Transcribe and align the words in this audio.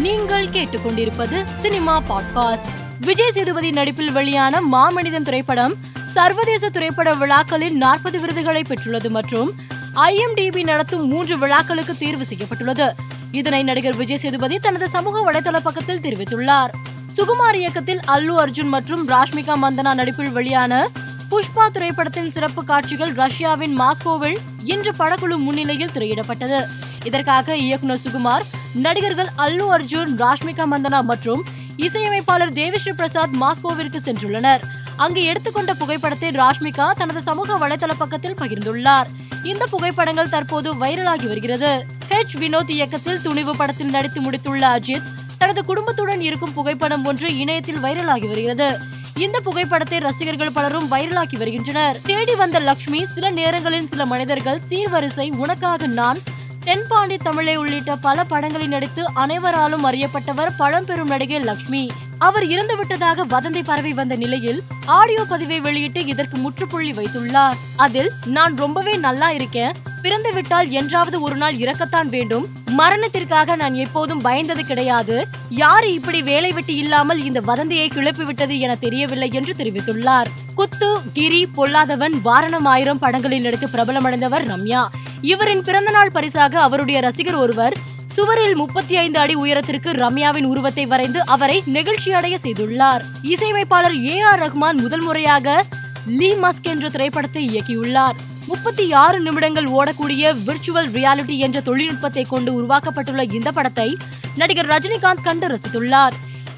நீங்கள் 0.00 0.46
கேட்டுக்கொண்டிருப்பது 0.46 1.52
cinema 1.52 2.02
podcast. 2.08 2.64
Vijay 3.00 3.30
Sethupathi 3.30 3.70
நடிப்பில் 3.70 4.12
வெளியான 4.12 4.60
மாமனிதன் 4.72 5.22
திரைப்படம் 5.22 5.74
சர்வதேச 6.06 6.68
திரைப்பட 6.68 7.14
விழாக்களில் 7.14 7.76
நாற்பது 7.76 8.20
விருதுகளை 8.20 8.62
பெற்றுள்ளது 8.62 9.08
மற்றும் 9.08 9.52
ஐஎம்டிபி 9.94 10.62
நடத்தும் 10.62 11.08
மூன்று 11.08 11.38
விழாக்களுக்கு 11.38 11.96
தேர்வு 11.98 12.24
செய்யப்பட்டுள்ளது. 12.24 12.94
இதனை 13.32 13.62
நடிகர் 13.62 13.96
விஜய் 13.96 14.18
சேதுபதி 14.18 14.58
தனது 14.58 14.88
சமூக 14.88 15.32
வலைதள 15.32 15.60
பக்கத்தில் 15.60 16.00
தெரிவித்துள்ளார். 16.00 16.70
சுகுமார் 17.16 17.54
இயக்கத்தில் 17.54 18.00
அல்லு 18.06 18.46
அர்ஜுன் 18.46 18.68
மற்றும் 18.68 19.08
ராஷ்மிகா 19.08 19.54
மந்தனா 19.62 19.94
நடிப்பில் 19.94 20.30
வெளியான 20.30 20.88
புஷ்பா 21.30 21.68
திரைப்படத்தின் 21.68 22.30
சிறப்பு 22.30 22.64
காட்சிகள் 22.64 23.12
ரஷ்யாவின் 23.12 23.80
மாஸ்கோவில் 23.80 24.36
இன்று 24.64 24.92
படக்குழு 24.98 25.36
முன்னிலையில் 25.36 25.90
திரையிடப்பட்டது. 25.94 26.66
இதற்காக 27.04 27.56
இயக்குனர் 27.56 28.00
சுகுமார் 28.08 28.42
நடிகர்கள் 28.74 29.26
அல்லு 29.38 29.64
அர்ஜுன் 29.70 30.16
ராஷ்மிகா 30.18 30.64
மந்தனா 30.72 31.02
மற்றும் 31.02 31.44
இசையமைப்பாளர் 31.76 32.52
தேவிஸ்ரீ 32.52 32.92
பிரசாத் 32.92 33.36
மாஸ்கோவிற்கு 33.40 33.96
சென்றுள்ளனர். 34.04 34.60
அங்கு 34.96 35.22
எடுத்துக்கொண்ட 35.22 35.74
புகைப்படத்தை 35.74 36.30
ராஷ்மிகா 36.30 36.92
தனது 36.92 37.20
சமூக 37.22 37.68
வலைதள 37.68 37.90
பக்கத்தில் 37.98 38.34
பகிர்ந்துள்ளார். 38.34 39.06
இந்த 39.42 39.66
புகைப்படங்கள் 39.66 40.28
தற்போது 40.28 40.74
வைரலாகி 40.74 41.28
வருகிறது. 41.28 41.86
ஹெச் 42.08 42.36
வினோத் 42.36 42.70
இயக்கத்தில் 42.70 43.22
துணிவு 43.22 43.56
படத்தில் 43.56 43.90
நடித்து 43.90 44.20
முடித்துள்ள 44.20 44.78
அஜித் 44.78 45.02
தனது 45.38 45.64
குடும்பத்துடன் 45.64 46.20
இருக்கும் 46.20 46.52
புகைப்படம் 46.52 47.04
ஒன்று 47.04 47.38
இணையத்தில் 47.38 47.82
வைரலாகி 47.82 48.26
வருகிறது. 48.26 48.78
இந்த 49.18 49.40
புகைப்படத்தை 49.40 49.98
ரசிகர்கள் 49.98 50.52
பலரும் 50.52 50.90
வைரலாக்கி 50.90 51.38
வருகின்றனர். 51.38 52.00
தேடி 52.02 52.34
வந்த 52.34 52.58
லக்ஷ்மி 52.58 53.06
சில 53.06 53.30
நேரங்களில் 53.30 53.86
சில 53.86 54.06
மனிதர்கள் 54.06 54.62
சீர்வரிசை 54.68 55.30
உனக்காக 55.30 55.86
நான் 55.86 56.18
தென்பாண்டி 56.64 57.16
தமிழை 57.16 57.56
உள்ளிட்ட 57.56 57.96
பல 57.96 58.24
படங்களில் 58.24 58.68
நடித்து 58.68 59.14
அனைவராலும் 59.14 59.84
அறியப்பட்டவர் 59.86 60.54
பழம்பெரும் 60.56 61.06
நடிகை 61.06 61.38
லக்ஷ்மி. 61.38 61.90
அவர் 62.18 62.46
இறந்து 62.46 62.76
விட்டதாக 62.76 63.24
வதந்தி 63.24 63.64
பரவி 63.64 63.92
வந்த 63.92 64.16
நிலையில் 64.16 64.62
ஆடியோ 64.86 65.24
பதிவை 65.24 65.60
வெளியிட்டு 65.60 66.06
இதற்கு 66.06 66.36
முற்றுப்புள்ளி 66.36 66.90
வைத்துள்ளார். 66.90 67.54
அதில் 67.76 68.10
நான் 68.26 68.56
ரொம்பவே 68.56 68.96
நல்லா 68.96 69.30
இருக்கேன். 69.30 69.72
பிறந்து 70.02 70.32
விட்டால் 70.32 70.70
என்றாவது 70.70 71.20
ஒரு 71.20 71.36
நாள் 71.36 71.54
இறக்கத்தான் 71.54 72.08
வேண்டும். 72.08 72.46
மரணத்திற்காக 72.70 73.56
நான் 73.56 73.74
எப்போதும் 73.74 74.24
பயந்தது 74.24 74.60
கிடையாது. 74.60 75.26
யாரு 75.48 75.92
இப்படி 75.92 76.22
வேலை 76.22 76.52
வெட்டி 76.52 76.74
இல்லாமல் 76.74 77.24
இந்த 77.24 77.40
வதந்தியை 77.40 77.88
கிளப்பி 77.88 78.24
விட்டது 78.24 78.58
என 78.58 78.74
தெரியவில்லை 78.74 79.30
என்று 79.32 79.54
தெரிவித்துள்ளார். 79.58 80.26
குத்து 80.54 81.00
கிரி 81.12 81.48
பொல்லாதவன் 81.56 82.12
வாரணம் 82.24 82.64
ஆயிரம் 82.64 82.98
படங்களில் 82.98 83.42
நடித்து 83.42 83.66
பிரபலமடைந்தவர் 83.66 84.46
ரம்யா. 84.46 84.86
இவரின் 85.22 85.62
பிறந்தநாள் 85.62 86.10
பரிசாக 86.10 86.60
அவருடைய 86.60 87.00
ரசிகர் 87.00 87.34
ஒருவர் 87.34 87.76
சுவரில் 88.06 88.54
முப்பத்தி 88.54 88.96
ஐந்து 88.96 89.18
அடி 89.18 89.34
உயரத்திற்கு 89.34 89.90
ரம்யாவின் 89.90 90.44
உருவத்தை 90.44 90.86
வரைந்து 90.86 91.26
அவரை 91.26 91.62
நெகிழ்ச்சி 91.66 92.12
அடைய 92.12 92.38
செய்துள்ளார். 92.42 93.00
இசையமைப்பாளர் 93.22 94.04
ஏ 94.04 94.20
ஆர் 94.20 94.40
ரஹ்மான் 94.40 94.76
முதல் 94.76 95.00
முறையாக 95.00 95.64
லீ 96.06 96.32
மஸ்க் 96.32 96.62
என்ற 96.62 96.88
திரைப்படத்தை 96.88 97.48
இயக்கியுள்ளார். 97.48 98.12
முப்பத்தி 98.46 98.92
ஆறு 98.92 99.20
நிமிடங்கள் 99.20 99.64
ஓடக்கூடிய 99.64 100.36
விர்ச்சுவல் 100.46 100.90
ரியாலிட்டி 100.90 101.36
என்ற 101.36 101.60
தொழில்நுட்பத்தை 101.60 102.24
கொண்டு 102.24 102.62
உருவாக்கப்பட்டுள்ள 102.62 103.34
இந்த 103.34 103.52
படத்தை 103.52 103.96
நடிகர் 104.36 104.66
ரஜினிகாந்த் 104.66 105.22
கண்டு 105.22 105.46
ரசித்துள்ளார். 105.46 106.12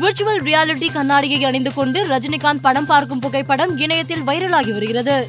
விர்ச்சுவல் 0.00 0.42
ரியாலிட்டி 0.42 0.92
கண்ணாடியை 0.92 1.44
அணிந்து 1.44 1.74
கொண்டு 1.74 2.06
ரஜினிகாந்த் 2.06 2.62
படம் 2.62 2.86
பார்க்கும் 2.86 3.18
புகைப்படம் 3.18 3.78
இணையத்தில் 3.78 4.22
வைரலாகி 4.22 4.72
வருகிறது. 4.72 5.28